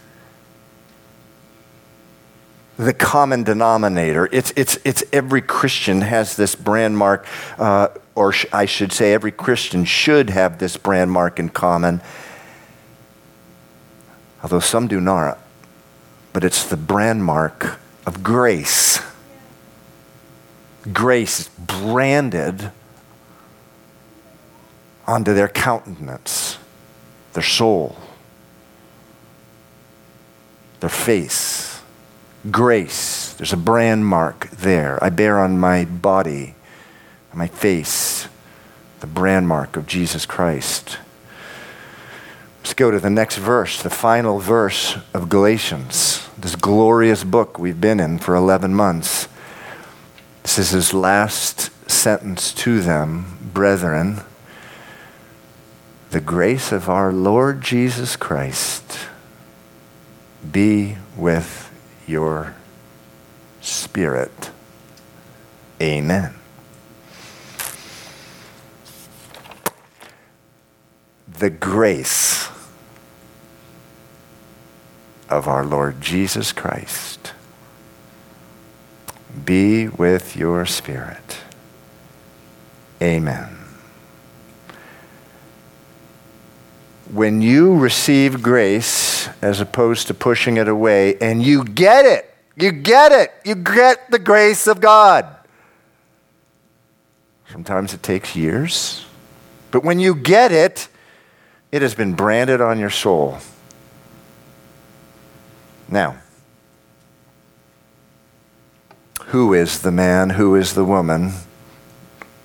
[2.79, 4.29] the common denominator.
[4.31, 7.27] It's, it's, it's every Christian has this brand mark,
[7.57, 11.99] uh, or sh- I should say, every Christian should have this brand mark in common,
[14.41, 15.39] although some do not.
[16.31, 19.01] But it's the brand mark of grace.
[20.93, 22.71] Grace branded
[25.05, 26.57] onto their countenance,
[27.33, 27.97] their soul,
[30.79, 31.78] their face
[32.51, 33.33] grace.
[33.33, 35.01] There's a brand mark there.
[35.03, 36.55] I bear on my body,
[37.31, 38.27] on my face,
[38.99, 40.97] the brand mark of Jesus Christ.
[42.59, 47.81] Let's go to the next verse, the final verse of Galatians, this glorious book we've
[47.81, 49.27] been in for 11 months.
[50.43, 54.21] This is his last sentence to them, brethren.
[56.11, 59.07] The grace of our Lord Jesus Christ
[60.51, 61.68] be with
[62.09, 62.55] your
[63.61, 64.49] spirit.
[65.81, 66.33] Amen.
[71.37, 72.49] The grace
[75.29, 77.33] of our Lord Jesus Christ
[79.45, 81.37] be with your spirit.
[83.01, 83.58] Amen.
[87.11, 92.71] When you receive grace as opposed to pushing it away and you get it, you
[92.71, 95.25] get it, you get the grace of God.
[97.51, 99.05] Sometimes it takes years,
[99.71, 100.87] but when you get it,
[101.71, 103.39] it has been branded on your soul.
[105.87, 106.17] Now,
[109.27, 111.33] who is the man, who is the woman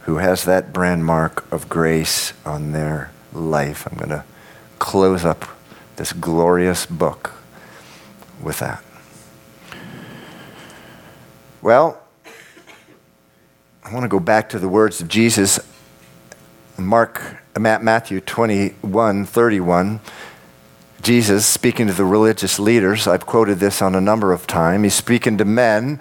[0.03, 3.87] who has that brand mark of grace on their life?
[3.91, 4.25] I'm going to
[4.79, 5.45] close up
[5.97, 7.33] this glorious book
[8.43, 8.83] with that.
[11.63, 12.01] Well,
[13.85, 15.59] I want to go back to the words of Jesus,
[16.79, 17.23] Mark,
[17.59, 20.01] Matthew 21, 31.
[21.03, 23.07] Jesus speaking to the religious leaders.
[23.07, 24.83] I've quoted this on a number of times.
[24.85, 26.01] He's speaking to men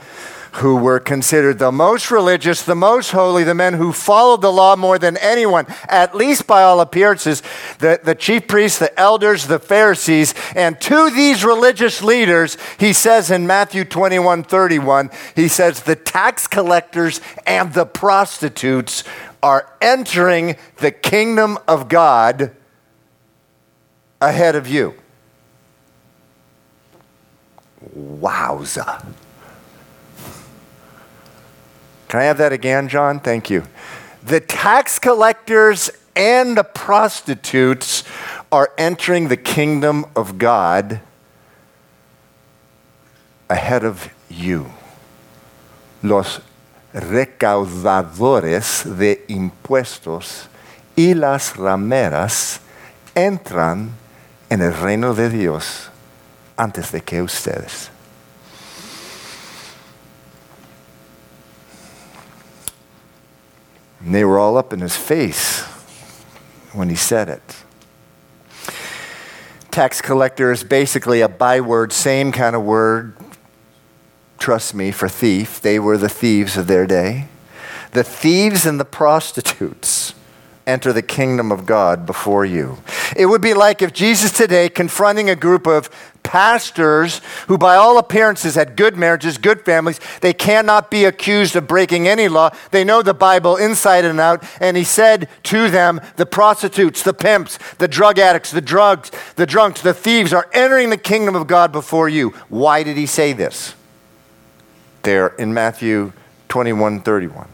[0.56, 4.76] who were considered the most religious, the most holy, the men who followed the law
[4.76, 7.41] more than anyone, at least by all appearances,
[7.80, 10.36] the, the chief priests, the elders, the Pharisees.
[10.56, 16.47] And to these religious leaders, he says in Matthew 21 31, he says, the tax
[16.47, 19.04] collectors and the prostitutes
[19.41, 22.56] are entering the kingdom of God
[24.22, 24.93] ahead of you.
[27.97, 29.06] Wowza.
[32.14, 33.20] Can I have that again, John?
[33.20, 33.64] Thank you.
[34.24, 38.03] The tax collectors and the prostitutes
[38.51, 41.01] are entering the kingdom of God
[43.49, 44.70] ahead of you.
[46.03, 46.39] Los
[46.93, 50.45] recaudadores de impuestos
[50.95, 52.59] y las rameras
[53.16, 53.89] entran
[54.51, 55.89] en el reino de Dios
[56.59, 57.89] antes de que ustedes.
[64.04, 65.62] And they were all up in his face
[66.74, 67.64] when he said it.
[69.72, 73.16] Tax collector is basically a byword, same kind of word,
[74.38, 75.62] trust me, for thief.
[75.62, 77.28] They were the thieves of their day.
[77.91, 80.14] The thieves and the prostitutes
[80.68, 82.78] enter the kingdom of God before you.
[83.16, 85.89] It would be like if Jesus today, confronting a group of
[86.34, 91.67] pastors who, by all appearances, had good marriages, good families, they cannot be accused of
[91.67, 92.49] breaking any law.
[92.71, 94.43] They know the Bible inside and out.
[94.59, 99.45] And he said to them, The prostitutes, the pimps, the drug addicts, the drugs, the
[99.45, 102.31] drunks, the thieves are entering the kingdom of God before you.
[102.49, 103.75] Why did he say this?
[105.03, 106.13] There in Matthew
[106.49, 107.53] 21 31.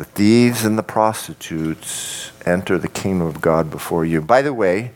[0.00, 4.22] The thieves and the prostitutes enter the kingdom of God before you.
[4.22, 4.92] By the way,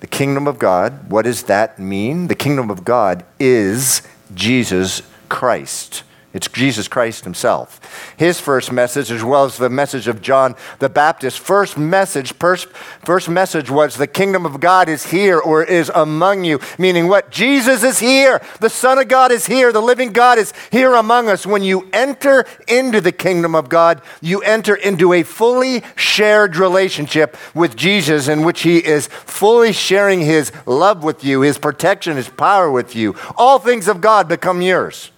[0.00, 2.26] the kingdom of God, what does that mean?
[2.26, 4.02] The kingdom of God is
[4.34, 6.02] Jesus Christ.
[6.34, 7.78] It's Jesus Christ himself.
[8.16, 12.68] His first message, as well as the message of John the Baptist, first message, first,
[13.04, 16.58] first message was the kingdom of God is here or is among you.
[16.78, 17.30] Meaning what?
[17.30, 18.40] Jesus is here.
[18.60, 19.72] The Son of God is here.
[19.72, 21.46] The living God is here among us.
[21.46, 27.36] When you enter into the kingdom of God, you enter into a fully shared relationship
[27.54, 32.30] with Jesus in which he is fully sharing his love with you, his protection, his
[32.30, 33.14] power with you.
[33.36, 35.10] All things of God become yours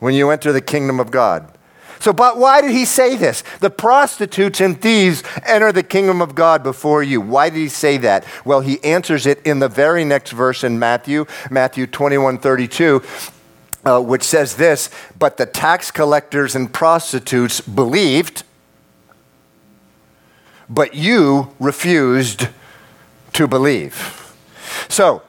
[0.00, 1.56] when you enter the kingdom of God.
[2.00, 3.44] So, but why did he say this?
[3.60, 7.20] The prostitutes and thieves enter the kingdom of God before you.
[7.20, 8.24] Why did he say that?
[8.44, 13.02] Well, he answers it in the very next verse in Matthew, Matthew 21 32.
[13.82, 18.42] Uh, which says this, but the tax collectors and prostitutes believed,
[20.68, 22.48] but you refused
[23.32, 24.34] to believe.
[24.88, 25.22] So,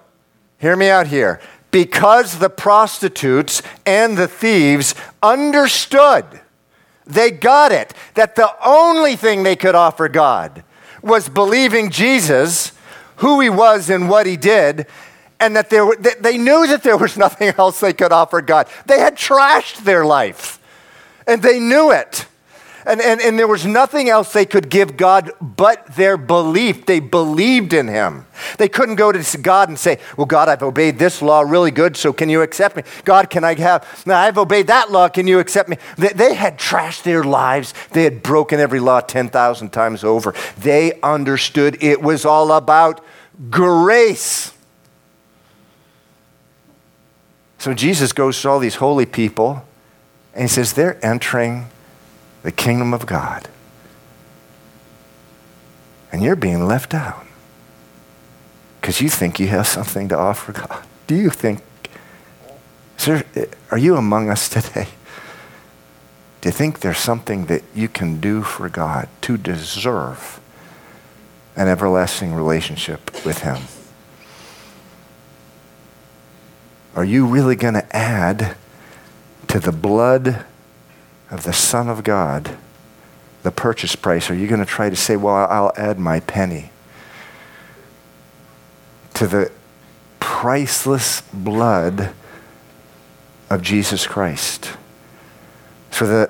[0.59, 1.39] hear me out here
[1.71, 4.93] because the prostitutes and the thieves
[5.23, 6.25] understood,
[7.07, 10.63] they got it, that the only thing they could offer God
[11.01, 12.73] was believing Jesus,
[13.17, 14.85] who he was and what he did,
[15.39, 18.67] and that there, they knew that there was nothing else they could offer God.
[18.85, 20.59] They had trashed their life,
[21.25, 22.27] and they knew it.
[22.85, 26.85] And, and, and there was nothing else they could give God but their belief.
[26.85, 28.25] They believed in Him.
[28.57, 31.95] They couldn't go to God and say, Well, God, I've obeyed this law really good,
[31.95, 32.83] so can you accept me?
[33.05, 35.77] God, can I have, now I've obeyed that law, can you accept me?
[35.97, 37.73] They, they had trashed their lives.
[37.91, 40.33] They had broken every law 10,000 times over.
[40.57, 43.03] They understood it was all about
[43.49, 44.53] grace.
[47.59, 49.63] So Jesus goes to all these holy people
[50.33, 51.67] and he says, They're entering
[52.43, 53.47] the kingdom of God.
[56.11, 57.25] And you're being left out
[58.79, 60.85] because you think you have something to offer God.
[61.07, 61.61] Do you think,
[62.97, 63.23] sir,
[63.69, 64.87] are you among us today?
[66.41, 70.39] Do you think there's something that you can do for God to deserve
[71.55, 73.63] an everlasting relationship with Him?
[76.95, 78.57] Are you really going to add
[79.47, 80.45] to the blood
[81.31, 82.57] of the Son of God,
[83.43, 86.71] the purchase price, are you going to try to say, well, I'll add my penny
[89.15, 89.51] to the
[90.19, 92.13] priceless blood
[93.49, 94.73] of Jesus Christ?
[95.89, 96.29] For the,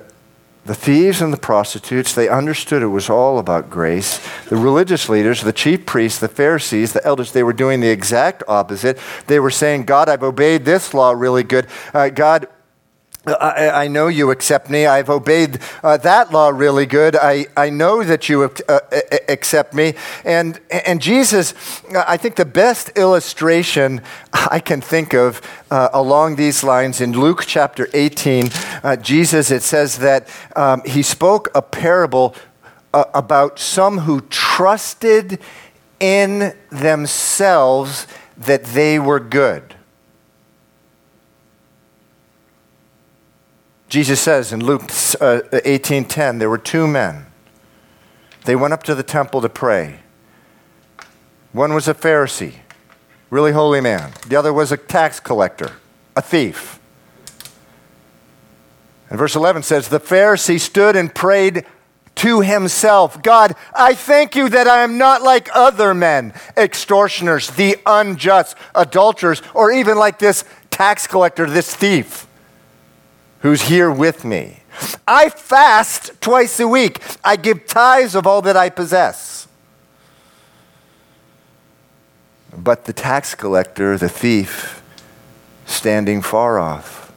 [0.65, 4.19] the thieves and the prostitutes, they understood it was all about grace.
[4.45, 8.43] The religious leaders, the chief priests, the Pharisees, the elders, they were doing the exact
[8.47, 8.99] opposite.
[9.27, 11.67] They were saying, God, I've obeyed this law really good.
[11.93, 12.47] Uh, God,
[13.25, 14.87] I, I, know you accept me.
[14.87, 17.15] I've obeyed uh, that law really good.
[17.15, 18.79] I, I know that you uh,
[19.29, 19.93] accept me.
[20.25, 21.53] And, and Jesus,
[21.95, 24.01] I think the best illustration
[24.33, 28.49] I can think of uh, along these lines in Luke chapter 18,
[28.83, 32.35] uh, Jesus, it says that um, he spoke a parable
[32.91, 35.39] uh, about some who trusted
[35.99, 39.75] in themselves that they were good.
[43.91, 47.25] Jesus says in Luke 18:10, uh, there were two men.
[48.45, 49.99] They went up to the temple to pray.
[51.51, 52.53] One was a Pharisee,
[53.29, 54.13] really holy man.
[54.25, 55.73] The other was a tax collector,
[56.15, 56.79] a thief.
[59.09, 61.65] And verse 11 says, The Pharisee stood and prayed
[62.15, 67.75] to himself God, I thank you that I am not like other men, extortioners, the
[67.85, 72.25] unjust, adulterers, or even like this tax collector, this thief
[73.41, 74.57] who's here with me.
[75.07, 77.01] I fast twice a week.
[77.23, 79.47] I give tithes of all that I possess.
[82.55, 84.81] But the tax collector, the thief,
[85.65, 87.11] standing far off,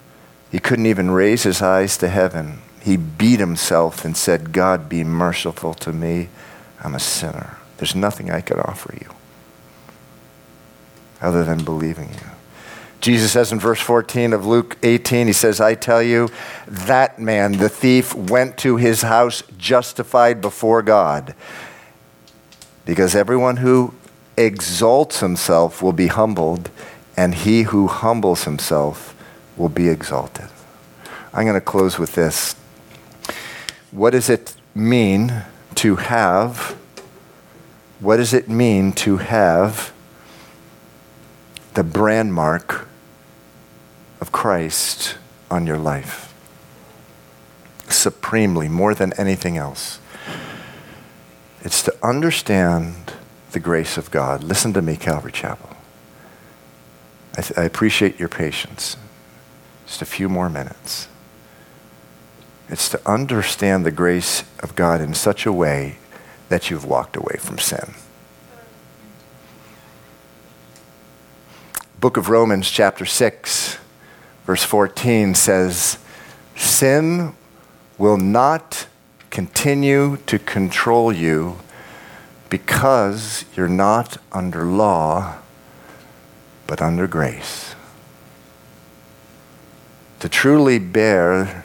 [0.51, 2.61] he couldn't even raise his eyes to heaven.
[2.81, 6.29] He beat himself and said, God, be merciful to me.
[6.83, 7.59] I'm a sinner.
[7.79, 9.11] There's nothing I could offer you
[11.21, 12.34] other than believing you.
[13.05, 16.31] Jesus says in verse 14 of Luke 18, he says, I tell you,
[16.67, 21.35] that man, the thief, went to his house justified before God.
[22.87, 23.93] Because everyone who
[24.39, 26.71] exalts himself will be humbled,
[27.15, 29.15] and he who humbles himself
[29.59, 30.49] will be exalted.
[31.35, 32.57] I'm going to close with this.
[33.91, 35.43] What does it mean
[35.75, 36.75] to have?
[38.01, 39.93] What does it mean to have
[41.75, 42.89] the brand mark
[44.25, 45.19] of Christ
[45.51, 46.33] on your life.
[47.91, 49.99] Supremely, more than anything else.
[51.61, 53.13] It's to understand
[53.53, 54.43] the grace of God.
[54.43, 55.77] Listen to me, Calvary Chapel.
[57.37, 58.97] I, th- I appreciate your patience.
[59.85, 61.07] Just a few more minutes.
[62.71, 65.99] It's to understand the grace of God in such a way
[66.49, 67.93] that you've walked away from sin.
[72.01, 73.81] Book of Romans, chapter 6
[74.45, 75.99] Verse 14 says,
[76.55, 77.35] Sin
[77.99, 78.87] will not
[79.31, 81.59] continue to control you
[82.51, 85.39] because you're not under law,
[86.67, 87.75] but under grace.
[90.21, 91.65] To truly bear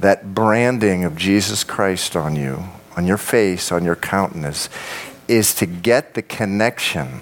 [0.00, 2.64] that branding of Jesus Christ on you,
[2.96, 4.68] on your face, on your countenance,
[5.28, 7.20] is to get the connection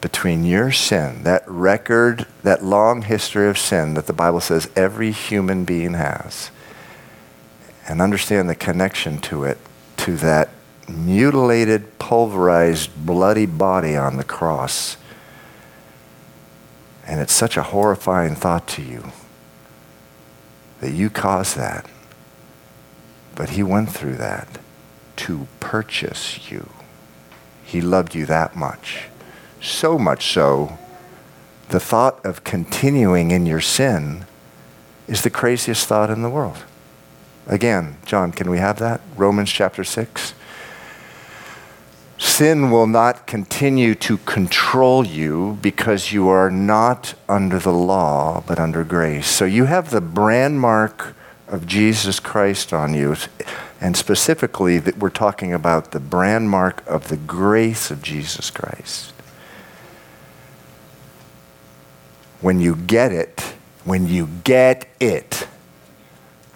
[0.00, 5.12] between your sin, that record, that long history of sin that the Bible says every
[5.12, 6.50] human being has,
[7.86, 9.58] and understand the connection to it,
[9.98, 10.48] to that
[10.88, 14.96] mutilated, pulverized, bloody body on the cross.
[17.06, 19.12] And it's such a horrifying thought to you
[20.80, 21.88] that you caused that.
[23.34, 24.58] But he went through that
[25.16, 26.70] to purchase you.
[27.62, 29.09] He loved you that much.
[29.60, 30.78] So much so,
[31.68, 34.24] the thought of continuing in your sin
[35.06, 36.64] is the craziest thought in the world.
[37.46, 39.00] Again, John, can we have that?
[39.16, 40.34] Romans chapter 6.
[42.16, 48.58] Sin will not continue to control you because you are not under the law, but
[48.58, 49.26] under grace.
[49.26, 51.14] So you have the brand mark
[51.48, 53.16] of Jesus Christ on you.
[53.80, 59.14] And specifically, that we're talking about the brand mark of the grace of Jesus Christ.
[62.40, 65.46] When you get it, when you get it,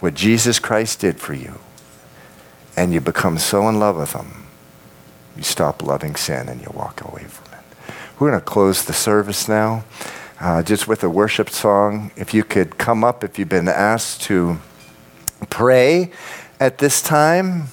[0.01, 1.59] what Jesus Christ did for you,
[2.77, 4.47] and you become so in love with Him,
[5.37, 7.95] you stop loving sin and you walk away from it.
[8.19, 9.85] We're going to close the service now
[10.41, 12.13] uh, just with a worship song.
[12.17, 14.59] If you could come up, if you've been asked to
[15.51, 16.11] pray
[16.61, 17.69] at this time.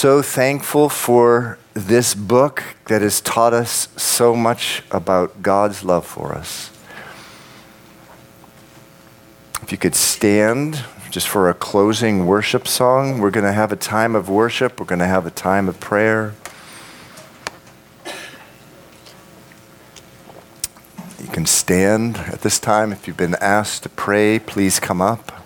[0.00, 6.34] So thankful for this book that has taught us so much about God's love for
[6.34, 6.70] us.
[9.60, 13.76] If you could stand just for a closing worship song, we're going to have a
[13.76, 16.32] time of worship, we're going to have a time of prayer.
[21.20, 22.90] You can stand at this time.
[22.90, 25.39] If you've been asked to pray, please come up.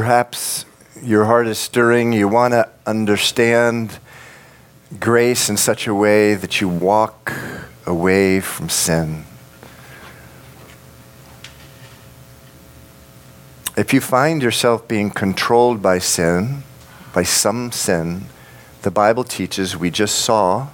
[0.00, 0.64] Perhaps
[1.02, 2.14] your heart is stirring.
[2.14, 3.98] You want to understand
[4.98, 7.34] grace in such a way that you walk
[7.84, 9.24] away from sin.
[13.76, 16.62] If you find yourself being controlled by sin,
[17.12, 18.24] by some sin,
[18.80, 20.68] the Bible teaches, we just saw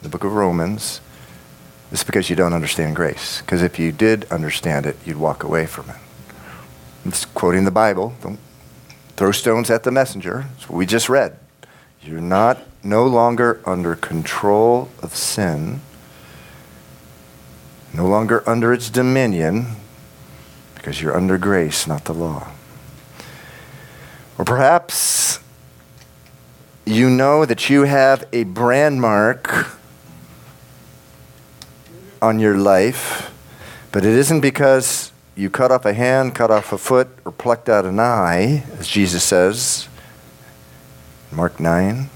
[0.00, 1.02] the book of Romans,
[1.92, 3.42] it's because you don't understand grace.
[3.42, 5.96] Because if you did understand it, you'd walk away from it.
[7.04, 8.14] I'm just quoting the Bible.
[8.22, 8.38] Don't
[9.16, 10.46] throw stones at the messenger.
[10.52, 11.38] That's what we just read.
[12.02, 15.80] You're not no longer under control of sin,
[17.92, 19.66] no longer under its dominion,
[20.74, 22.52] because you're under grace, not the law.
[24.38, 25.40] Or perhaps
[26.84, 29.76] you know that you have a brand mark
[32.22, 33.30] on your life,
[33.92, 37.68] but it isn't because you cut off a hand, cut off a foot, or plucked
[37.68, 39.88] out an eye, as Jesus says,
[41.30, 42.10] Mark 9.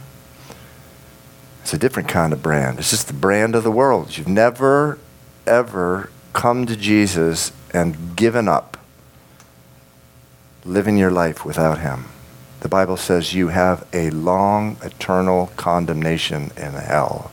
[1.62, 2.80] It's a different kind of brand.
[2.80, 4.18] It's just the brand of the world.
[4.18, 4.98] You've never,
[5.46, 8.76] ever come to Jesus and given up
[10.64, 12.06] living your life without Him.
[12.58, 17.30] The Bible says you have a long, eternal condemnation in hell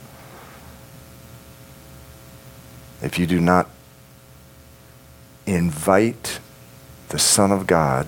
[3.01, 3.67] if you do not
[5.55, 6.39] invite
[7.09, 8.07] the Son of God,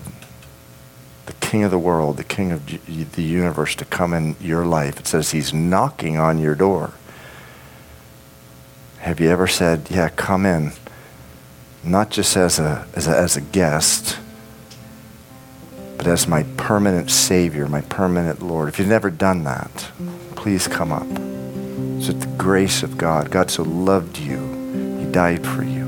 [1.26, 4.98] the King of the world, the King of the universe to come in your life,
[5.00, 6.92] it says he's knocking on your door.
[8.98, 10.72] Have you ever said, Yeah, come in?
[11.84, 14.16] Not just as a, as a, as a guest,
[15.96, 18.68] but as my permanent Savior, my permanent Lord.
[18.68, 19.90] If you've never done that,
[20.36, 21.06] please come up.
[21.98, 23.30] It's the grace of God.
[23.30, 24.38] God so loved you
[24.98, 25.81] He died for you.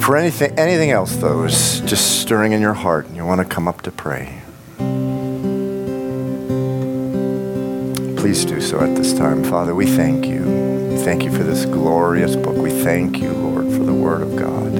[0.00, 3.44] For anything, anything else, though, is just stirring in your heart and you want to
[3.44, 4.40] come up to pray.
[8.16, 9.44] Please do so at this time.
[9.44, 10.96] Father, we thank you.
[11.00, 12.56] Thank you for this glorious book.
[12.56, 14.72] We thank you, Lord, for the Word of God.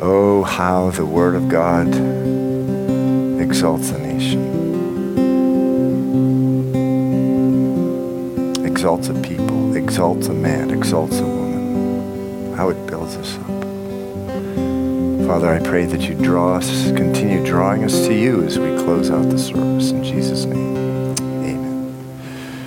[0.00, 1.88] Oh, how the Word of God
[3.40, 4.56] exalts a nation.
[8.76, 13.46] exalts a people, exalts a man, exalts a woman, how it builds us up.
[15.28, 19.12] Father, I pray that you draw us, continue drawing us to you as we close
[19.12, 20.75] out the service in Jesus' name.